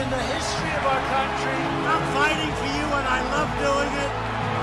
[0.00, 1.58] in the history of our country.
[1.84, 4.12] I'm fighting for you, and I love doing it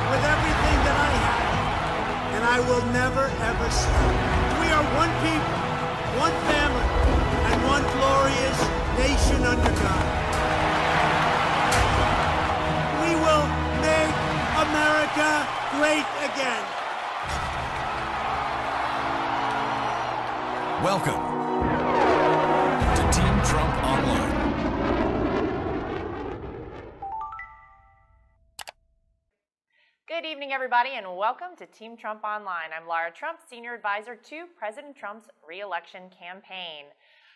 [0.10, 2.34] with everything that I have.
[2.34, 4.10] And I will never, ever stop.
[4.58, 5.60] We are one people,
[6.18, 6.90] one family,
[7.46, 8.60] and one glorious
[8.98, 10.08] nation under God.
[13.06, 13.46] We will
[13.86, 14.16] make
[14.66, 15.30] America
[15.78, 16.66] great again.
[20.82, 21.22] Welcome
[22.98, 24.39] to Team Trump Online.
[30.20, 32.72] Good evening, everybody, and welcome to Team Trump Online.
[32.76, 36.88] I'm Lara Trump, Senior Advisor to President Trump's reelection campaign.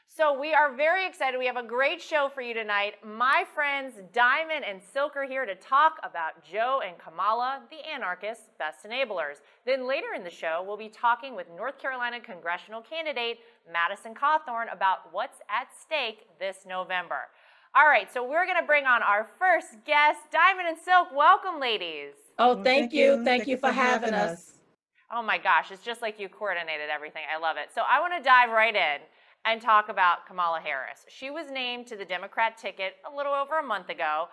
[0.10, 1.38] So, we are very excited.
[1.38, 2.96] We have a great show for you tonight.
[3.02, 8.50] My friends Diamond and Silk are here to talk about Joe and Kamala, the anarchists'
[8.60, 9.40] best enablers.
[9.66, 13.38] Then later in the show, we'll be talking with North Carolina congressional candidate
[13.72, 17.30] Madison Cawthorn about what's at stake this November.
[17.74, 21.16] All right, so we're going to bring on our first guest, Diamond and Silk.
[21.16, 22.23] Welcome, ladies.
[22.40, 23.24] Oh, mm, thank, you.
[23.24, 24.54] Thank, you for, having us.
[25.12, 27.24] Oh my gosh, it's just like you coordinated everything.
[27.34, 27.70] I love it.
[27.74, 29.02] So I want to dive right in
[29.46, 31.06] and talk about Kamala Harris.
[31.10, 34.28] She was named to the Democrat ticket a little over a month ago.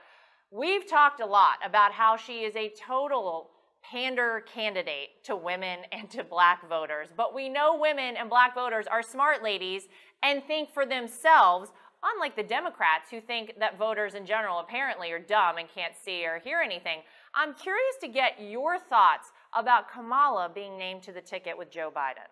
[0.51, 3.51] We've talked a lot about how she is a total
[3.83, 7.09] pander candidate to women and to black voters.
[7.17, 9.89] But we know women and black voters are smart ladies
[10.23, 11.70] and think for themselves,
[12.03, 16.25] unlike the Democrats who think that voters in general apparently are dumb and can't see
[16.25, 17.01] or hear anything.
[17.34, 21.92] I'm curious to get your thoughts about Kamala being named to the ticket with Joe
[21.95, 22.27] Biden.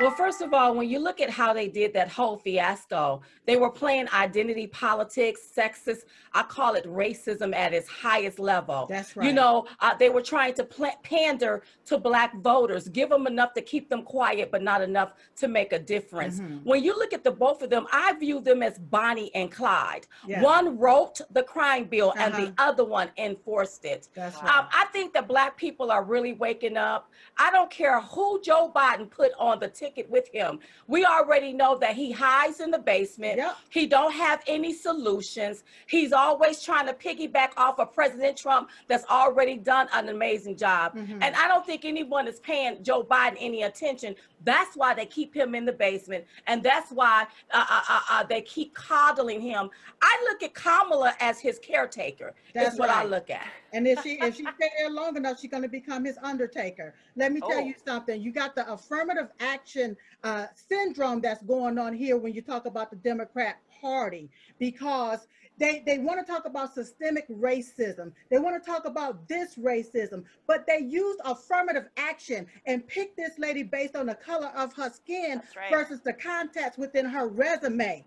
[0.00, 3.56] Well, first of all, when you look at how they did that whole fiasco, they
[3.56, 6.04] were playing identity politics, sexist.
[6.32, 8.86] I call it racism at its highest level.
[8.88, 9.26] That's right.
[9.26, 13.52] You know, uh, they were trying to pl- pander to black voters, give them enough
[13.52, 16.40] to keep them quiet, but not enough to make a difference.
[16.40, 16.64] Mhm.
[16.64, 20.06] When you look at the both of them, I view them as Bonnie and Clyde.
[20.26, 20.42] Yeah.
[20.42, 22.52] One wrote the crime bill, and the Uh-huh.
[22.70, 24.08] other one enforced it.
[24.14, 24.56] That's right.
[24.56, 27.10] Um, I think that black people are really waking up.
[27.36, 30.60] I don't care who Joe Biden put on the ticket with him.
[30.86, 33.36] We already know that he hides in the basement.
[33.38, 33.56] Yep.
[33.70, 35.64] He don't have any solutions.
[35.86, 40.94] He's always trying to piggyback off of President Trump that's already done an amazing job.
[40.96, 41.18] Mhm.
[41.20, 44.14] And I don't think anyone is paying Joe Biden any attention.
[44.44, 46.24] That's why they keep him in the basement.
[46.46, 49.70] And that's why uh, uh, uh, uh, they keep coddling him.
[50.00, 52.34] I look at Kamala as his caretaker.
[52.54, 53.46] That's That's what I look at.
[53.72, 56.94] And if she if she stay there long enough, she's going to become his undertaker.
[57.16, 57.64] Let me tell Oh.
[57.64, 58.20] you something.
[58.20, 62.90] You got the affirmative action uh, syndrome that's going on here when you talk about
[62.90, 65.26] the Democrat Party because
[65.58, 68.12] they they want to talk about systemic racism.
[68.30, 73.38] They want to talk about this racism, but they use affirmative action and pick this
[73.38, 75.70] lady based on the color of her skin right.
[75.70, 78.04] versus the contacts within her resume.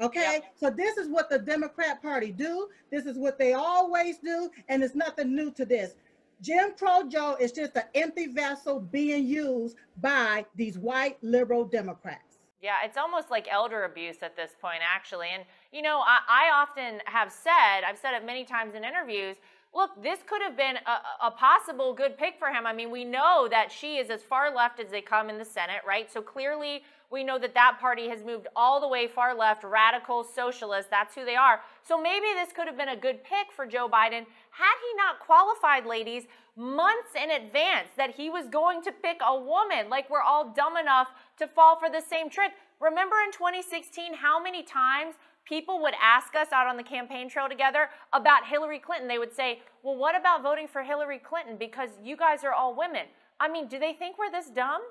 [0.00, 0.44] Okay, Yep.
[0.56, 2.68] so this is what the Democrat Party do.
[2.90, 5.94] This is what they always do, and it's nothing new to this.
[6.40, 12.38] Jim Crow Joe is just an empty vessel being used by these white liberal Democrats.
[12.62, 15.28] Yeah, it's almost like elder abuse at this point, actually.
[15.34, 19.36] And, you know, I, I often have said, I've said it many times in interviews,
[19.74, 22.66] look, this could have been a, a possible good pick for him.
[22.66, 25.44] I mean, we know that she is as far left as they come in the
[25.44, 26.10] Senate, right?
[26.12, 30.22] So clearly, we know that that party has moved all the way far left, radical,
[30.22, 30.90] socialist.
[30.90, 31.60] That's who they are.
[31.82, 35.18] So maybe this could have been a good pick for Joe Biden had he not
[35.18, 36.24] qualified, ladies,
[36.56, 39.88] months in advance that he was going to pick a woman.
[39.88, 42.52] Like we're all dumb enough to fall for the same trick.
[42.80, 47.48] Remember in 2016 how many times people would ask us out on the campaign trail
[47.48, 49.08] together about Hillary Clinton?
[49.08, 52.76] They would say, Well, what about voting for Hillary Clinton because you guys are all
[52.76, 53.06] women?
[53.40, 54.82] I mean, do they think we're this dumb?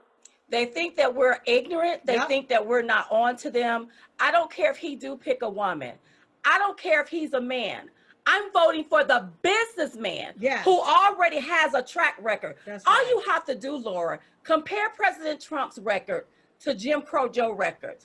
[0.50, 2.06] They think that we're ignorant.
[2.06, 2.28] They Yep.
[2.28, 3.90] think that we're not on to them.
[4.20, 5.98] I don't care if he do pick a woman.
[6.46, 7.90] I don't care if he's a man.
[8.26, 10.64] I'm voting for the businessman Yes.
[10.64, 12.58] who already has a track record.
[12.66, 13.08] That's All right.
[13.10, 16.26] you have to do, Lara, compare President Trump's record
[16.62, 17.98] to Jim Crow Joe record.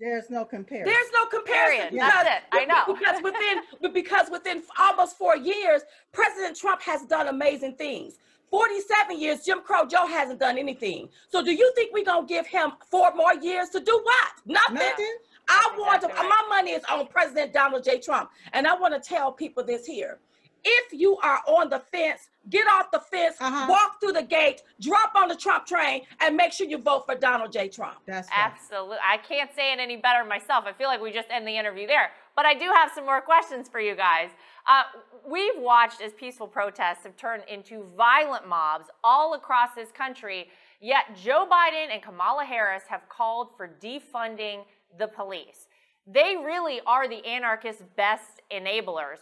[0.00, 0.92] There's no comparison.
[0.92, 1.88] There's no comparison.
[1.90, 2.00] Period.
[2.02, 2.42] That's it.
[2.52, 2.94] I know.
[2.94, 5.82] Because within because within almost four years,
[6.12, 8.18] President Trump has done amazing things.
[8.58, 11.08] 47 years, Jim Crow Joe hasn't done anything.
[11.28, 14.28] So do you think we're gonna give him four more years to do what?
[14.46, 14.74] Nothing.
[14.76, 15.16] Nothing.
[15.48, 17.98] I That's want to, my money is on President Donald J.
[17.98, 18.30] Trump.
[18.52, 20.20] And I want to tell people this here.
[20.66, 23.66] If you are on the fence, get off the fence, Uh-huh.
[23.68, 27.16] walk through the gate, drop on the Trump train, and make sure you vote for
[27.16, 27.68] Donald J.
[27.68, 27.96] Trump.
[28.06, 28.38] That's right.
[28.52, 28.96] Absolutely.
[29.04, 30.64] I can't say it any better myself.
[30.66, 32.12] I feel like we just end the interview there.
[32.36, 34.30] But I do have some more questions for you guys.
[34.66, 34.82] Uh,
[35.28, 40.48] we've watched as peaceful protests have turned into violent mobs all across this country,
[40.80, 44.64] yet Joe Biden and Kamala Harris have called for defunding
[44.98, 45.68] the police.
[46.06, 49.18] They really are the anarchists' best enablers.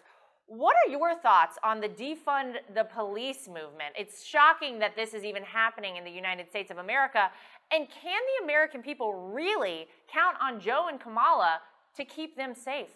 [0.46, 3.94] What are your thoughts on the defund the police movement?
[3.96, 7.30] It's shocking that this is even happening in the United States of America.
[7.72, 11.60] And can the American people really count on Joe and Kamala
[11.96, 12.90] to keep them safe?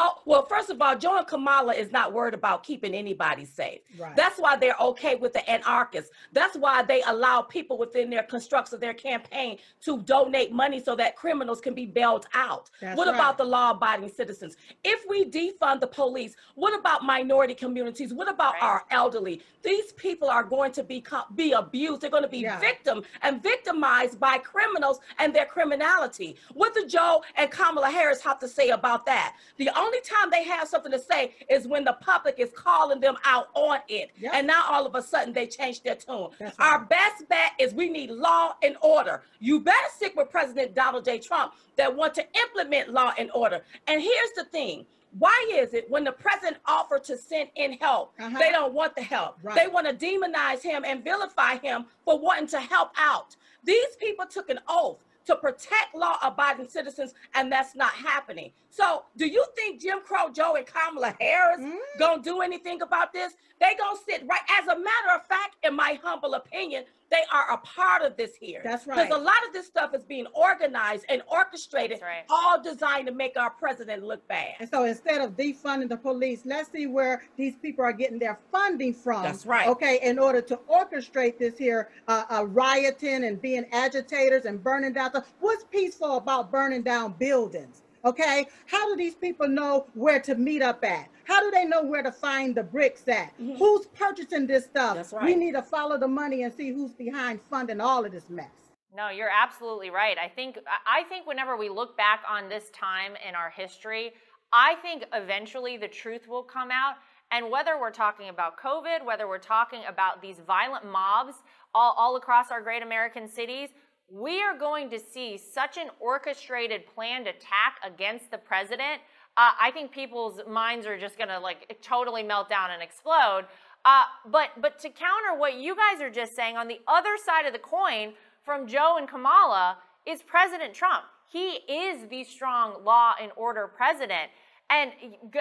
[0.00, 3.80] Oh, well, first of all, Joe and Kamala is not worried about keeping anybody safe.
[3.98, 4.14] Right.
[4.14, 6.12] That's why they're okay with the anarchists.
[6.32, 10.94] That's why they allow people within their constructs of their campaign to donate money so
[10.94, 12.70] that criminals can be bailed out.
[12.80, 13.14] That's what right.
[13.16, 14.56] about the law abiding citizens?
[14.84, 18.14] If we defund the police, what about minority communities?
[18.14, 18.62] What about Right.
[18.62, 19.42] our elderly?
[19.64, 21.04] These people are going to be,
[21.34, 22.02] be abused.
[22.02, 22.60] They're going to be Yeah.
[22.60, 26.36] victim and victimized by criminals and their criminality.
[26.54, 29.34] What do Joe and Kamala Harris have to say about that?
[29.56, 33.16] The only time they have something to say is when the public is calling them
[33.24, 34.10] out on it.
[34.18, 34.32] Yep.
[34.34, 36.28] And now all of a sudden they change their tune.
[36.38, 39.22] That's Our best bet is we need law and order.
[39.40, 41.18] You better stick with President Donald J.
[41.18, 43.62] Trump that want to implement law and order.
[43.86, 44.86] And here's the thing.
[45.18, 48.38] Why is it when the president offered to send in help, Uh-huh.
[48.38, 49.38] they don't want the help?
[49.42, 49.56] Right.
[49.56, 53.34] They want to demonize him and vilify him for wanting to help out.
[53.64, 54.98] These people took an oath
[55.28, 58.50] to protect law abiding citizens, and that's not happening.
[58.70, 61.76] So, do you think Jim Crow Joe and Kamala Harris Mm.
[61.98, 63.34] gonna do anything about this?
[63.60, 64.40] They gonna sit right.
[64.58, 68.36] As a matter of fact, in my humble opinion, they are a part of this
[68.38, 68.60] here.
[68.62, 69.08] That's right.
[69.08, 72.24] Because a lot of this stuff is being organized and orchestrated, right.
[72.28, 74.54] all designed to make our president look bad.
[74.60, 78.38] And so instead of defunding the police, let's see where these people are getting their
[78.52, 79.22] funding from.
[79.22, 79.68] That's right.
[79.68, 84.92] Okay, in order to orchestrate this here uh, uh, rioting and being agitators and burning
[84.92, 85.10] down.
[85.10, 85.32] stuff.
[85.40, 87.82] What's peaceful about burning down buildings?
[88.04, 91.08] Okay, how do these people know where to meet up at?
[91.28, 93.36] How do they know where to find the bricks at?
[93.38, 93.58] Mhm.
[93.58, 94.96] Who's purchasing this stuff?
[94.96, 98.30] That's We need to follow the money and see who's behind funding all of this
[98.30, 98.50] mess.
[98.94, 100.16] No, you're absolutely right.
[100.18, 104.14] I think I I think whenever we look back on this time in our history,
[104.52, 106.96] I think eventually the truth will come out.
[107.30, 111.34] And whether we're talking about COVID, whether we're talking about these violent mobs
[111.74, 113.68] all, all across our great American cities,
[114.10, 119.02] we are going to see such an orchestrated planned attack against the president.
[119.36, 123.44] Uh, I think people's minds are just going to like totally melt down and explode.
[123.84, 127.46] Uh, but but to counter what you guys are just saying, on the other side
[127.46, 129.76] of the coin, from Joe and Kamala
[130.06, 131.04] is President Trump.
[131.30, 134.30] He is the strong law and order president.
[134.70, 134.92] And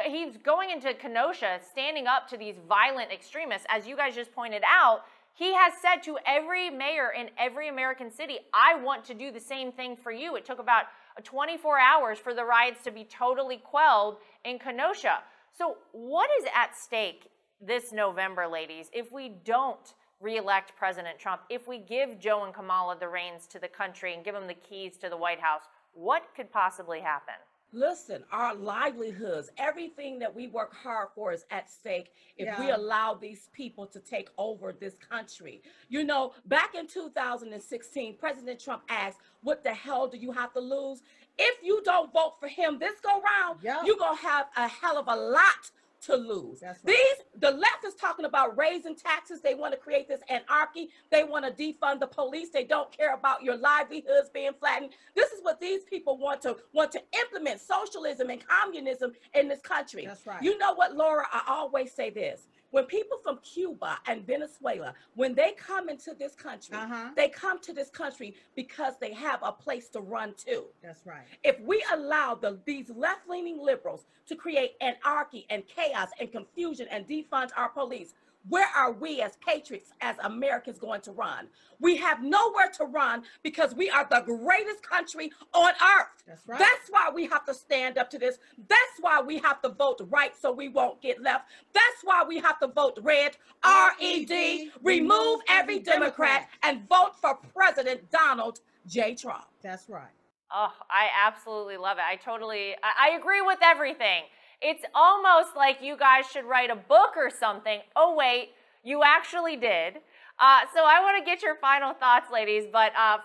[0.05, 3.67] he's going into Kenosha, standing up to these violent extremists.
[3.69, 5.01] As you guys just pointed out,
[5.33, 9.39] he has said to every mayor in every American city, I want to do the
[9.39, 10.35] same thing for you.
[10.35, 10.85] It took about
[11.23, 15.19] 24 hours for the riots to be totally quelled in Kenosha.
[15.57, 17.29] So, what is at stake
[17.59, 22.97] this November, ladies, if we don't reelect President Trump, if we give Joe and Kamala
[22.99, 26.23] the reins to the country and give them the keys to the White House, what
[26.35, 27.35] could possibly happen?
[27.73, 33.13] Listen, our livelihoods, everything that we work hard for is at stake if we allow
[33.13, 35.61] these people to take over this country.
[35.89, 40.61] You know, back in 2016, President Trump asked, What the hell do you have to
[40.61, 41.01] lose?
[41.37, 43.83] If you don't vote for him this go round, Yeah.
[43.83, 45.69] you're going to have a hell of a lot
[46.01, 46.61] to lose.
[46.61, 46.75] Right.
[46.83, 49.41] These, the left is talking about raising taxes.
[49.41, 50.89] They want to create this anarchy.
[51.11, 52.49] They want to defund the police.
[52.49, 54.91] They don't care about your livelihoods being flattened.
[55.15, 59.61] This is what these people want to want to implement socialism and communism in this
[59.61, 60.05] country.
[60.05, 60.41] That's right.
[60.41, 61.25] You know what, Lara?
[61.31, 62.47] I always say this.
[62.71, 67.09] When people from Cuba and Venezuela, when they come into this country, Uh-huh.
[67.15, 71.25] they come to this country because they have a place to run to That's right.
[71.43, 77.07] if we allow the, these left-leaning liberals to create anarchy and chaos and confusion and
[77.07, 78.13] defund our police,
[78.49, 81.49] where are we as patriots, as Americans going to run?
[81.81, 86.23] We have nowhere to run because we are the greatest country on earth.
[86.25, 86.57] That's right.
[86.57, 88.39] That's why we have to stand up to this.
[88.69, 91.49] That's why we have to vote right so we won't get left.
[91.73, 97.13] That's why we have to vote red, R E D, remove every Democrat, and vote
[97.19, 99.15] for President Donald J.
[99.15, 99.45] Trump.
[99.61, 100.05] That's right.
[100.53, 102.03] Oh, I absolutely love it.
[102.09, 104.23] I totally, I, I agree with everything.
[104.61, 107.81] It's almost like you guys should write a book or something.
[107.95, 108.51] Oh, wait,
[108.83, 109.97] you actually did.
[110.39, 113.17] Uh, so I want to get your final thoughts, ladies, but uh,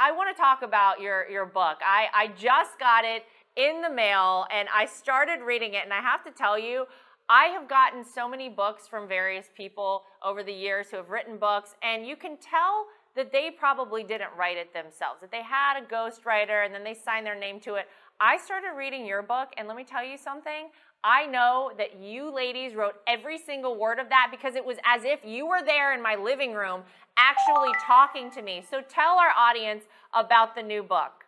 [0.00, 1.78] I want to talk about your, your book.
[1.84, 3.24] I, I just got it
[3.56, 6.86] in the mail and I started reading it, and I have to tell you,
[7.28, 11.38] I have gotten so many books from various people over the years who have written
[11.38, 15.80] books, and you can tell that they probably didn't write it themselves, that they had
[15.80, 17.86] a ghostwriter and then they signed their name to it.
[18.20, 20.70] I started reading your book, and let me tell you something.
[21.04, 25.04] I know that you ladies wrote every single word of that because it was as
[25.04, 26.82] if you were there in my living room
[27.16, 28.64] actually talking to me.
[28.70, 31.24] So tell our audience about the new book.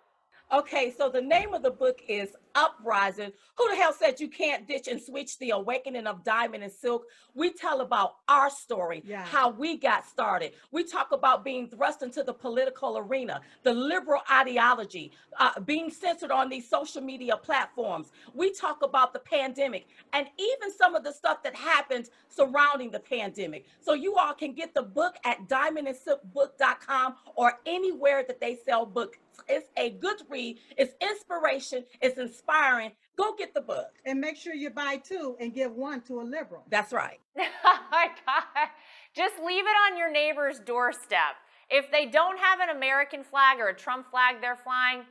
[0.52, 3.32] Okay, so the name of the book is uprising.
[3.56, 7.04] Who the hell said you can't ditch and switch the awakening of diamond and silk?
[7.34, 9.24] We tell about our story, Yeah.
[9.24, 10.52] how we got started.
[10.70, 16.30] We talk about being thrust into the political arena, the liberal ideology, uh, being censored
[16.30, 18.12] on these social media platforms.
[18.34, 23.00] We talk about the pandemic and even some of the stuff that happened surrounding the
[23.00, 23.66] pandemic.
[23.80, 29.18] So you all can get the book at diamondandsilkbook.com or anywhere that they sell books.
[29.48, 30.58] It's a good read.
[30.76, 31.84] It's inspiration.
[32.00, 32.92] It's inspiring.
[33.16, 33.92] Go get the book.
[34.04, 36.64] And make sure you buy two and give one to a liberal.
[36.70, 37.20] That's right.
[37.38, 38.68] oh my God.
[39.14, 41.36] Just leave it on your neighbor's doorstep.
[41.70, 45.04] If they don't have an American flag or a Trump flag they're flying,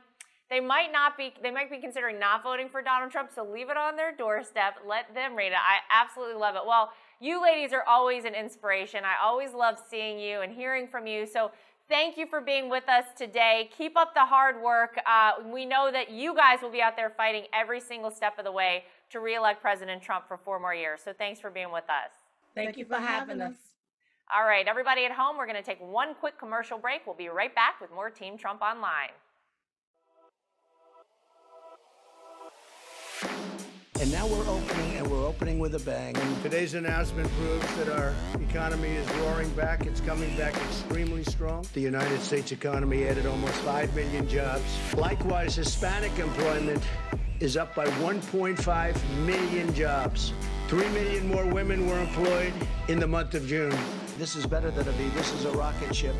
[0.50, 3.70] they might not be they might be considering not voting for Donald Trump, so leave
[3.70, 4.74] it on their doorstep.
[4.86, 5.58] Let them read it.
[5.58, 6.62] I absolutely love it.
[6.66, 9.04] Well, you ladies are always an inspiration.
[9.04, 11.26] I always love seeing you and hearing from you.
[11.26, 11.50] So
[11.88, 13.68] Thank you for being with us today.
[13.76, 14.98] Keep up the hard work.
[15.06, 18.44] Uh, we know that you guys will be out there fighting every single step of
[18.44, 21.00] the way to reelect President Trump for four more years.
[21.04, 22.10] So thanks for being with us.
[22.54, 23.54] Thank, you for having us.
[24.34, 27.02] All right, everybody at home, we're going to take one quick commercial break.
[27.06, 29.10] We'll be right back with more Team Trump Online.
[34.00, 34.93] And now we're opening, and we're
[35.34, 36.14] opening with a bang.
[36.44, 39.84] Today's announcement proves that our economy is roaring back.
[39.84, 41.66] It's coming back extremely strong.
[41.72, 44.62] The United States economy added almost 5 million jobs.
[44.96, 46.84] Likewise, Hispanic employment
[47.40, 50.32] is up by 1.5 million jobs.
[50.68, 52.52] 3 million more women were employed
[52.86, 53.76] in the month of June.
[54.18, 55.08] This is better than a V.
[55.16, 56.14] This is a rocket ship.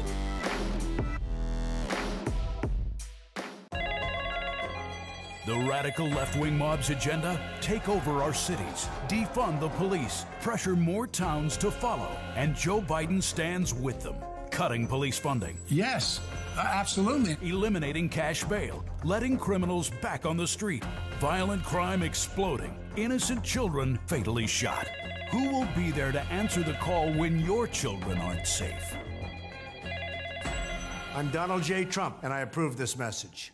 [5.47, 11.07] The radical left wing mob's agenda take over our cities, defund the police, pressure more
[11.07, 14.15] towns to follow, and Joe Biden stands with them,
[14.51, 16.21] cutting police funding, Yes,
[16.57, 17.37] absolutely.
[17.47, 20.85] eliminating cash bail, letting criminals back on the street,
[21.21, 24.89] violent crime exploding, innocent children fatally shot.
[25.31, 28.97] Who will be there to answer the call when your children aren't safe?
[31.15, 31.85] I'm Donald J.
[31.85, 33.53] Trump, and I approve this message.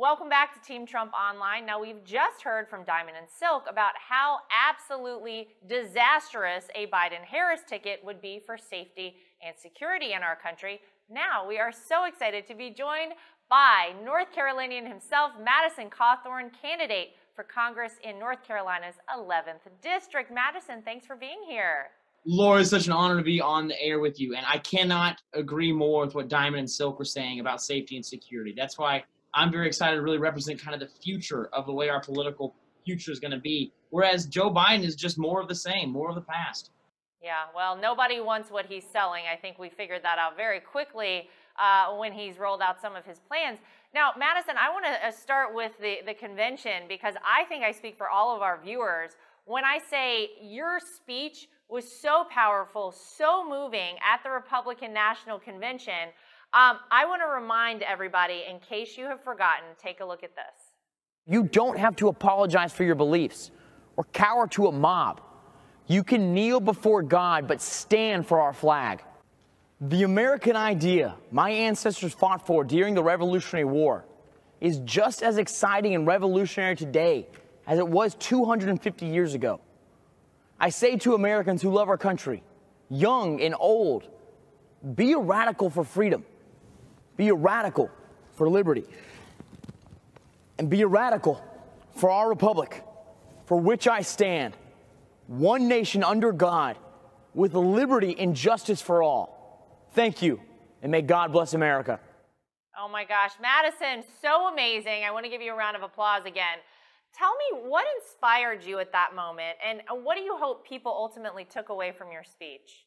[0.00, 1.66] Welcome back to Team Trump Online.
[1.66, 7.60] Now, we've just heard from Diamond and Silk about how absolutely disastrous a Biden Harris
[7.68, 9.16] ticket would be for safety
[9.46, 10.80] and security in our country.
[11.10, 13.12] Now, we are so excited to be joined
[13.50, 20.32] by North Carolinian himself, Madison Cawthorn, candidate for Congress in North Carolina's 11th District.
[20.32, 21.88] Madison, thanks for being here.
[22.24, 24.34] Lara, it's such an honor to be on the air with you.
[24.34, 28.06] And I cannot agree more with what Diamond and Silk were saying about safety and
[28.06, 28.54] security.
[28.56, 29.04] That's why
[29.34, 32.54] I'm very excited to really represent kind of the future of the way our political
[32.84, 33.72] future is going to be.
[33.90, 36.70] Whereas Joe Biden is just more of the same, more of the past.
[37.22, 39.24] Yeah, well, nobody wants what he's selling.
[39.30, 43.04] I think we figured that out very quickly uh, when he's rolled out some of
[43.04, 43.58] his plans.
[43.94, 47.72] Now, Madison, I want to uh, start with the, the convention because I think I
[47.72, 49.10] speak for all of our viewers
[49.44, 56.10] when I say your speech was so powerful, so moving at the Republican National Convention.
[56.52, 60.34] Um, I want to remind everybody, in case you have forgotten, take a look at
[60.34, 60.70] this.
[61.24, 63.52] You don't have to apologize for your beliefs
[63.96, 65.20] or cower to a mob.
[65.86, 69.04] You can kneel before God, but stand for our flag.
[69.80, 74.04] The American idea my ancestors fought for during the Revolutionary War
[74.60, 77.28] is just as exciting and revolutionary today
[77.66, 79.60] as it was 250 years ago.
[80.58, 82.42] I say to Americans who love our country,
[82.88, 84.08] young and old,
[84.94, 86.24] be a radical for freedom,
[87.20, 87.90] be a radical
[88.32, 88.82] for liberty
[90.58, 91.38] and be a radical
[91.94, 92.82] for our republic,
[93.44, 94.56] for which I stand,
[95.26, 96.78] one nation under God,
[97.34, 99.84] with liberty and justice for all.
[99.92, 100.40] Thank you,
[100.80, 102.00] and may God bless America.
[102.78, 105.04] Oh my gosh, Madison, so amazing.
[105.06, 106.56] I want to give you a round of applause again.
[107.14, 111.44] Tell me what inspired you at that moment, and what do you hope people ultimately
[111.44, 112.86] took away from your speech?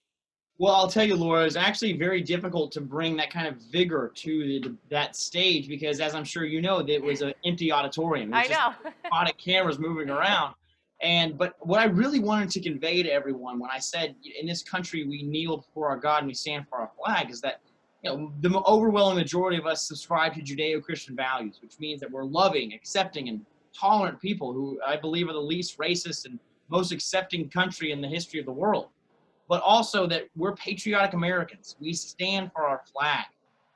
[0.60, 4.12] Well, I'll tell you, Lara, it's actually very difficult to bring that kind of vigor
[4.16, 8.34] to the, that stage because, as I'm sure you know, it was an empty auditorium.
[8.34, 8.92] It was I just know.
[9.12, 10.54] a lot of cameras moving around.
[11.02, 14.64] And but what I really wanted to convey to everyone when I said in this
[14.64, 17.60] country we kneel before our God and we stand for our flag is that
[18.04, 22.24] you know the overwhelming majority of us subscribe to Judeo-Christian values, which means that we're
[22.24, 23.46] loving, accepting, and
[23.78, 28.08] tolerant people who I believe are the least racist and most accepting country in the
[28.08, 28.88] history of the world.
[29.54, 31.76] But also that we're patriotic Americans.
[31.80, 33.26] We stand for our flag.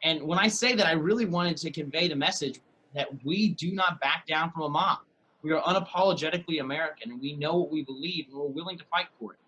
[0.01, 2.61] And when I say that, I really wanted to convey the message
[2.95, 4.97] that we do not back down from a mob.
[5.43, 9.05] We are unapologetically American and we know what we believe and we're willing to fight
[9.19, 9.39] for it.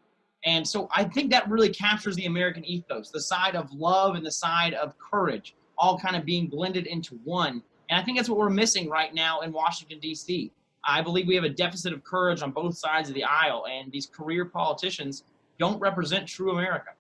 [0.46, 4.24] And so I think that really captures the American ethos, the side of love and
[4.24, 7.64] the side of courage, all kind of being blended into one.
[7.90, 10.52] And I think that's what we're missing right now in Washington, D.C.
[10.86, 13.92] I believe we have a deficit of courage on both sides of the aisle, and
[13.92, 15.24] these career politicians
[15.60, 16.92] don't represent true America.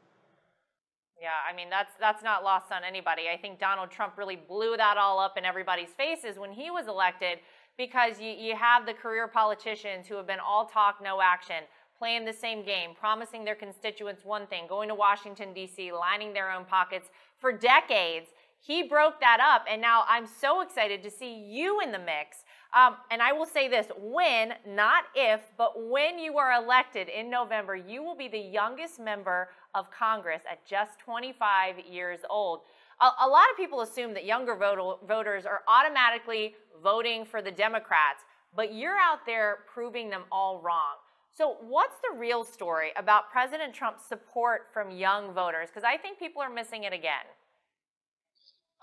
[1.19, 3.23] Yeah, I mean that's that's not lost on anybody.
[3.33, 6.87] I think Donald Trump really blew that all up in everybody's faces when he was
[6.87, 7.39] elected
[7.77, 11.63] because you, you have the career politicians who have been all talk, no action,
[11.97, 16.51] playing the same game, promising their constituents one thing, going to Washington, D.C., lining their
[16.51, 18.27] own pockets for decades.
[18.61, 22.43] He broke that up, and now I'm so excited to see you in the mix.
[22.73, 27.29] Um, and I will say this when, not if, but when you are elected in
[27.29, 32.61] November, you will be the youngest member of Congress at just 25 years old.
[33.01, 37.51] A, a lot of people assume that younger vote, voters are automatically voting for the
[37.51, 38.23] Democrats,
[38.55, 40.97] but you're out there proving them all wrong.
[41.35, 45.69] So, what's the real story about President Trump's support from young voters?
[45.69, 47.25] Because I think people are missing it again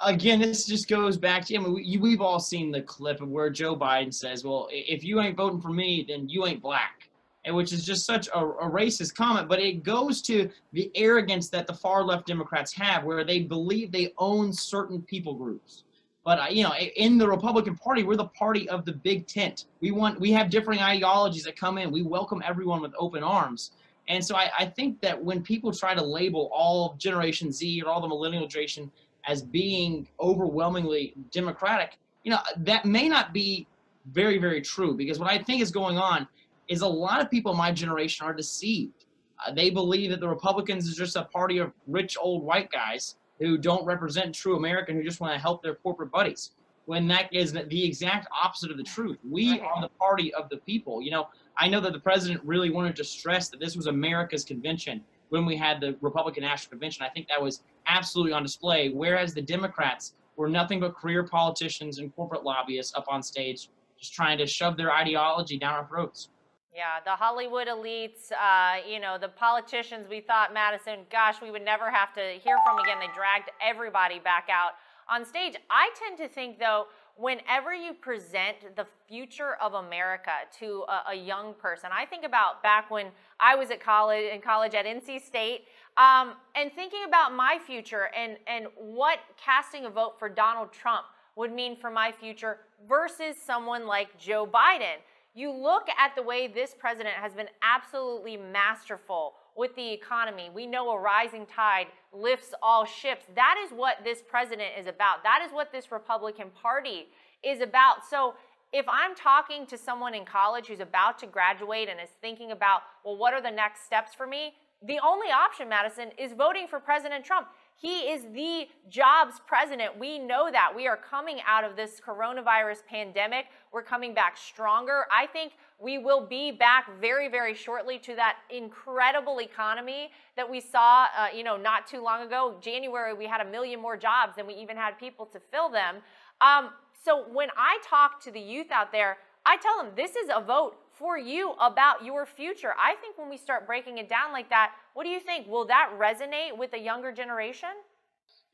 [0.05, 3.29] again, this just goes back to, I mean, we, we've all seen the clip of
[3.29, 7.09] where Joe Biden says, well, if you ain't voting for me, then you ain't black.
[7.45, 11.49] And which is just such a, a racist comment, but it goes to the arrogance
[11.51, 15.85] that the far left Democrats have, where they believe they own certain people groups.
[16.25, 19.67] But uh, you know, in the Republican Party, we're the party of the big tent.
[19.81, 21.93] We want, we have differing ideologies that come in.
[21.93, 23.71] We welcome everyone with open arms.
[24.09, 27.91] And so I, I think that when people try to label all Generation Z or
[27.91, 28.91] all the millennial generation
[29.27, 33.67] as being overwhelmingly Democratic, you know, that may not be
[34.13, 36.29] very, very true because what I think is going on
[36.69, 39.05] is a lot of people in my generation are deceived.
[39.45, 43.17] Uh, they believe that the Republicans is just a party of rich old white guys
[43.39, 46.53] who don't represent true America who just want to help their corporate buddies.
[46.87, 49.19] When that is the exact opposite of the truth.
[49.29, 51.03] We are the party of the people.
[51.03, 51.29] You know,
[51.59, 55.45] I know that the president really wanted to stress that this was America's convention when
[55.45, 57.05] we had the Republican National Convention.
[57.05, 61.99] I think that was absolutely on display, whereas the Democrats were nothing but career politicians
[61.99, 63.69] and corporate lobbyists up on stage
[63.99, 66.29] just trying to shove their ideology down our throats.
[66.75, 71.65] Yeah, the Hollywood elites, uh, you know, the politicians we thought, Madison, gosh, we would
[71.65, 72.99] never have to hear from again.
[73.01, 74.73] They dragged everybody back out
[75.09, 75.55] on stage.
[75.71, 76.85] I tend to think, though,
[77.17, 82.63] whenever you present the future of America to a, a, young person, I think about
[82.63, 83.07] back when
[83.41, 85.65] I was at college in college at NC State,
[85.97, 91.07] um, and thinking about my future and and what casting a vote for Donald Trump
[91.37, 94.97] would mean for my future versus someone like Joe Biden.
[95.35, 100.51] You look at the way this president has been absolutely masterful with the economy.
[100.55, 103.25] We know a rising tide lifts all ships.
[103.35, 105.23] That is what this president is about.
[105.23, 107.09] That is what this Republican Party
[107.43, 108.05] is about.
[108.09, 108.35] So
[108.73, 112.83] if I'm talking to someone in college who's about to graduate and is thinking about,
[113.05, 114.55] well, what are the next steps for me?
[114.87, 117.49] The only option, Madison, is voting for President Trump.
[117.79, 119.99] He is the jobs president.
[119.99, 120.73] We know that.
[120.75, 123.47] We are coming out of this coronavirus pandemic.
[123.71, 125.05] We're coming back stronger.
[125.13, 130.59] I think we will be back very, very shortly to that incredible economy that we
[130.59, 132.57] saw, uh, you know, not too long ago.
[132.63, 135.97] January, we had a million more jobs than we even had people to fill them.
[136.41, 136.71] Um,
[137.05, 140.41] so when I talk to the youth out there, I tell them this is a
[140.41, 142.73] vote for you about your future.
[142.79, 145.47] I think when we start breaking it down like that, what do you think?
[145.47, 147.69] Will that resonate with the younger generation?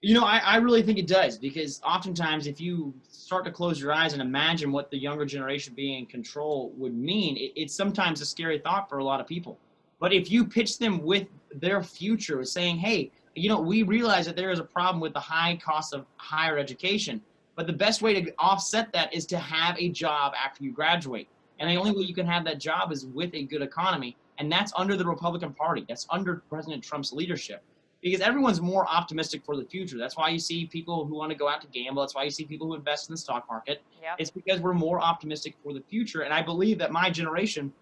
[0.00, 3.80] You know, I, I really think it does because oftentimes, if you start to close
[3.80, 7.74] your eyes and imagine what the younger generation being in control would mean, it, it's
[7.74, 9.56] sometimes a scary thought for a lot of people.
[10.00, 14.34] But if you pitch them with their future, saying, hey, you know, we realize that
[14.34, 17.22] there is a problem with the high cost of higher education,
[17.54, 21.28] but the best way to offset that is to have a job after you graduate.
[21.62, 24.16] And the only way you can have that job is with a good economy.
[24.38, 25.84] And that's under the Republican Party.
[25.88, 27.62] That's under President Trump's leadership.
[28.00, 29.96] Because everyone's more optimistic for the future.
[29.96, 32.02] That's why you see people who want to go out to gamble.
[32.02, 33.80] That's why you see people who invest in the stock market.
[34.02, 34.16] Yep.
[34.18, 36.22] It's because we're more optimistic for the future.
[36.22, 37.72] And I believe that my generation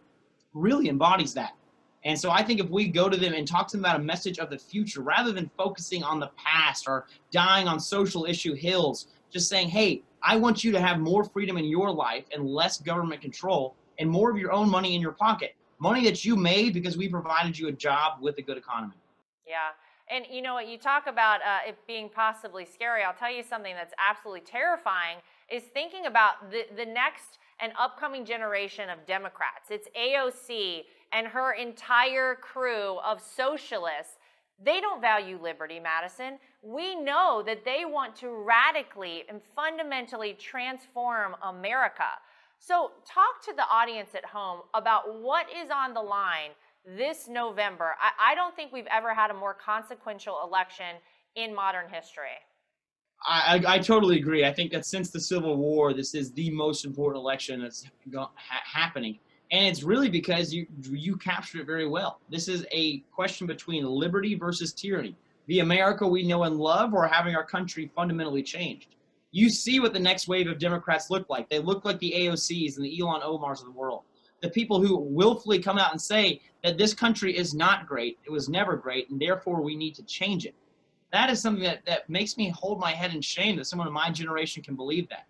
[0.52, 1.52] really embodies that.
[2.04, 4.02] And so I think if we go to them and talk to them about a
[4.02, 8.54] message of the future rather than focusing on the past or dying on social issue
[8.54, 12.46] hills, just saying, hey, I want you to have more freedom in your life and
[12.46, 15.54] less government control and more of your own money in your pocket.
[15.78, 18.94] Money that you made because we provided you a job with a good economy.
[19.46, 19.70] Yeah.
[20.10, 23.02] And you know what, you talk about uh, it being possibly scary.
[23.02, 28.24] I'll tell you something that's absolutely terrifying is thinking about the, the next and upcoming
[28.24, 29.70] generation of Democrats.
[29.70, 34.16] It's AOC and her entire crew of socialists
[34.62, 36.38] they don't value liberty, Madison.
[36.62, 42.04] We know that they want to radically and fundamentally transform America.
[42.58, 46.50] So, talk to the audience at home about what is on the line
[46.86, 47.94] this November.
[47.98, 50.96] I, I don't think we've ever had a more consequential election
[51.36, 52.36] in modern history.
[53.26, 54.44] I, I, I, totally agree.
[54.44, 58.62] I think that since the Civil War, this is the most important election that's ha-
[58.64, 59.18] happening,
[59.50, 62.20] and it's really because you you captured it very well.
[62.30, 67.06] This is a question between liberty versus tyranny, the America we know and love, or
[67.06, 68.94] having our country fundamentally changed.
[69.32, 71.48] You see what the next wave of Democrats look like.
[71.48, 74.02] They look like the AOCs and the Ilhan Omars of the world.
[74.42, 78.30] The people who willfully come out and say that this country is not great, it
[78.30, 80.54] was never great, and therefore we need to change it
[81.12, 83.92] that is something that, that makes me hold my head in shame that someone of
[83.92, 85.26] my generation can believe that.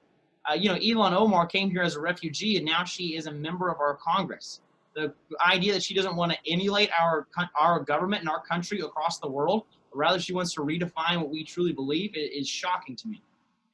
[0.49, 3.33] Uh, you know, Ilhan Omar came here as a refugee, and now she is a
[3.33, 4.61] member of our Congress.
[4.94, 5.14] The
[5.46, 9.29] idea that she doesn't want to emulate our our government and our country across the
[9.29, 13.22] world, rather she wants to redefine what we truly believe, is shocking to me.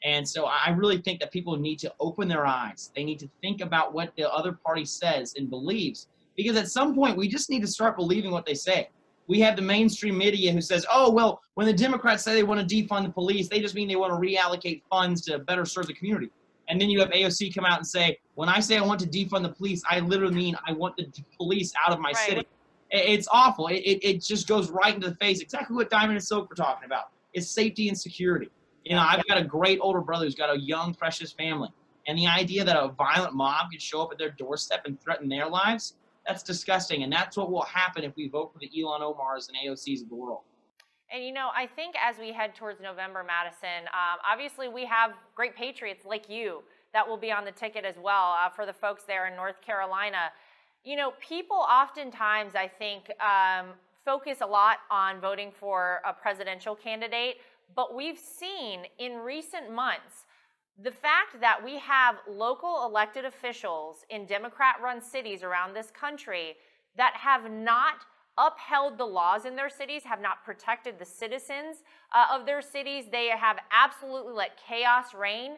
[0.04, 2.92] And so I really think that people need to open their eyes.
[2.94, 6.94] They need to think about what the other party says and believes, because at some
[6.94, 8.88] point we just need to start believing what they say
[9.28, 12.66] we have the mainstream media who says, oh, well, when the Democrats say they want
[12.66, 15.86] to defund the police, they just mean they want to reallocate funds to better serve
[15.86, 16.30] the community.
[16.68, 19.06] And then you have AOC come out and say, when I say I want to
[19.06, 22.16] defund the police, I literally mean I want the police out of my right.
[22.16, 22.46] city.
[22.90, 23.66] It's awful.
[23.68, 25.40] It, it, it, just goes right into the face.
[25.40, 28.50] Exactly what Diamond and Silk were talking about It's safety and security.
[28.84, 31.70] You know, I've got a great older brother who's got a young, precious family.
[32.06, 35.28] And the idea that a violent mob could show up at their doorstep and threaten
[35.28, 35.94] their lives,
[36.26, 37.02] that's disgusting.
[37.02, 40.08] And that's what will happen if we vote for the Ilhan Omars and AOCs of
[40.08, 40.42] the world.
[41.12, 45.12] And you know, I think as we head towards November, Madison, um, obviously we have
[45.34, 48.72] great patriots like you that will be on the ticket as well uh, for the
[48.72, 50.30] folks there in North Carolina.
[50.86, 53.70] You know, people oftentimes, I think, um,
[54.04, 57.38] focus a lot on voting for a presidential candidate,
[57.74, 60.26] but we've seen in recent months
[60.80, 66.54] the fact that we have local elected officials in Democrat run cities around this country
[66.96, 68.04] that have not
[68.38, 71.78] upheld the laws in their cities, have not protected the citizens
[72.14, 75.56] uh, of their cities, they have absolutely let chaos reign.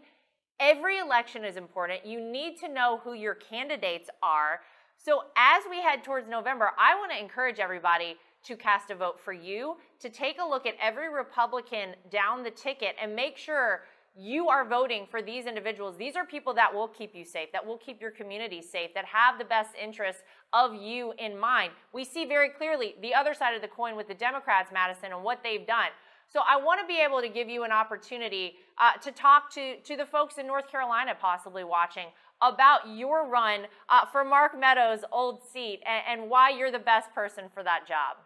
[0.58, 2.06] Every election is important.
[2.06, 4.60] You need to know who your candidates are.
[4.98, 9.20] So, as we head towards November, I want to encourage everybody to cast a vote
[9.20, 13.84] for you, to take a look at every Republican down the ticket and make sure
[14.16, 15.96] you are voting for these individuals.
[15.96, 19.04] These are people that will keep you safe, that will keep your community safe, that
[19.04, 21.72] have the best interests of you in mind.
[21.92, 25.22] We see very clearly the other side of the coin with the Democrats, Madison, and
[25.22, 25.90] what they've done.
[26.30, 29.76] So I want to be able to give you an opportunity uh, to talk to,
[29.80, 32.06] to the folks in North Carolina possibly watching
[32.42, 37.12] about your run uh, for Mark Meadows' old seat and, and why you're the best
[37.14, 38.16] person for that job.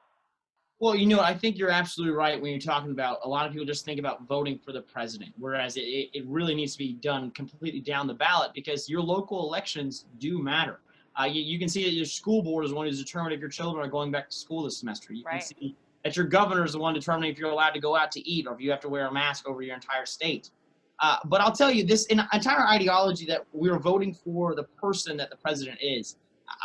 [0.82, 3.52] Well, you know, I think you're absolutely right when you're talking about a lot of
[3.52, 6.94] people just think about voting for the president, whereas it, it really needs to be
[6.94, 10.80] done completely down the ballot because your local elections do matter.
[11.20, 13.38] Uh, you, you, can see that your school board is the one who's determined if
[13.38, 15.12] your children are going back to school this semester.
[15.12, 15.38] You right.
[15.38, 18.10] can see that your governor is the one determining if you're allowed to go out
[18.12, 20.50] to eat or if you have to wear a mask over your entire state.
[21.02, 25.30] Uh, but I'll tell you, this entire ideology that we're voting for the person that
[25.30, 26.16] the president is,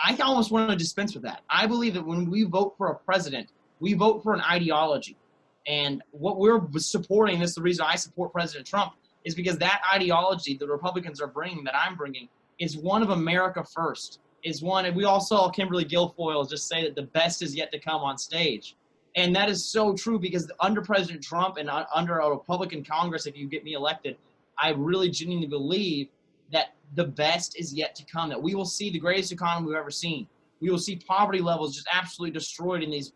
[0.03, 1.41] I almost want to dispense with that.
[1.49, 5.17] I believe that when we vote for a president, we vote for an ideology.
[5.65, 8.93] And what we're supporting, this is the reason I support President Trump,
[9.25, 13.63] is because that ideology the Republicans are bringing, that I'm bringing, is one of America
[13.63, 14.19] first.
[14.43, 17.71] Is one, and we all saw Kimberly Guilfoyle just say that the best is yet
[17.71, 18.75] to come on stage.
[19.15, 23.35] And that is so true because under President Trump and under a Republican Congress, if
[23.35, 24.15] you get me elected,
[24.59, 26.09] I really genuinely believe
[26.51, 29.75] that the best is yet to come, that we will see the greatest economy we've
[29.75, 30.27] ever seen
[30.59, 33.11] we will see poverty levels just absolutely destroyed in these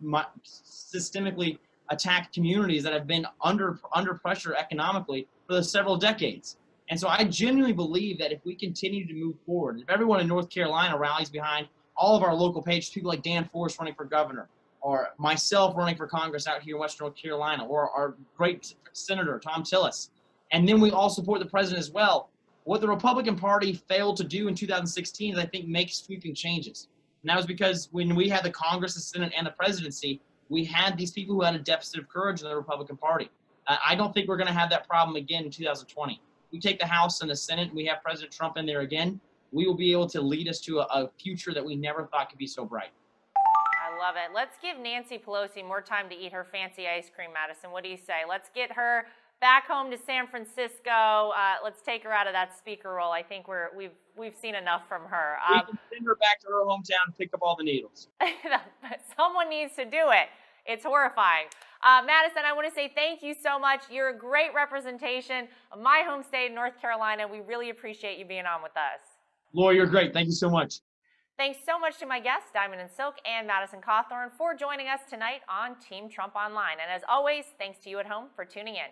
[0.45, 1.57] systemically
[1.89, 6.57] attacked communities that have been under under pressure economically for several decades.
[6.89, 10.27] And so I genuinely believe that if we continue to move forward, if everyone in
[10.27, 14.05] North Carolina rallies behind all of our local pages, people like Dan Forest running for
[14.05, 14.49] governor,
[14.81, 19.39] or myself running for Congress out here in Western North Carolina, or our great Senator
[19.39, 20.09] Thom Tillis,
[20.51, 22.29] and then we all support the president as well.
[22.63, 26.87] What the Republican Party failed to do in 2016 is, I think, make sweeping changes.
[27.23, 30.65] And that was because when we had the Congress, the Senate, and the presidency, we
[30.65, 33.29] had these people who had a deficit of courage in the Republican Party.
[33.67, 36.19] I don't think we're going to have that problem again in 2020.
[36.51, 39.19] We take the House and the Senate, and we have President Trump in there again.
[39.51, 42.29] We will be able to lead us to a, a future that we never thought
[42.29, 42.89] could be so bright.
[43.35, 44.33] I love it.
[44.33, 47.71] Let's give Nancy Pelosi more time to eat her fancy ice cream, Madison.
[47.71, 48.21] What do you say?
[48.27, 49.05] Let's get her
[49.41, 51.33] back home to San Francisco.
[51.35, 53.11] Uh, let's take her out of that speaker role.
[53.11, 55.37] I think we're we've we've seen enough from her.
[55.49, 58.07] Um, we can send her back to her hometown and pick up all the needles.
[59.17, 60.29] Someone needs to do it.
[60.65, 61.47] It's horrifying.
[61.83, 63.81] Uh, Madison, I want to say thank you so much.
[63.89, 67.27] You're a great representation of my home state, North Carolina.
[67.27, 69.01] We really appreciate you being on with us.
[69.53, 70.13] Lara, you're great.
[70.13, 70.75] Thank you so much.
[71.37, 74.99] Thanks so much to my guests, Diamond and Silk and Madison Cawthorn, for joining us
[75.09, 76.77] tonight on Team Trump Online.
[76.79, 78.91] And as always, thanks to you at home for tuning in.